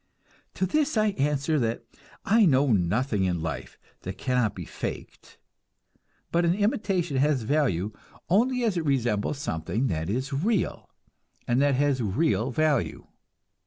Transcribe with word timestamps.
To 0.55 0.65
this 0.65 0.97
I 0.97 1.09
answer 1.09 1.59
that 1.59 1.85
I 2.25 2.47
know 2.47 2.71
nothing 2.73 3.23
in 3.25 3.39
life 3.43 3.77
that 4.01 4.17
cannot 4.17 4.55
be 4.55 4.65
"faked"; 4.65 5.37
but 6.31 6.43
an 6.43 6.55
imitation 6.55 7.17
has 7.17 7.43
value 7.43 7.91
only 8.27 8.63
as 8.63 8.77
it 8.77 8.83
resembles 8.83 9.37
something 9.37 9.89
that 9.89 10.09
is 10.09 10.33
real, 10.33 10.89
and 11.47 11.61
that 11.61 11.75
has 11.75 12.01
real 12.01 12.49
value. 12.49 13.05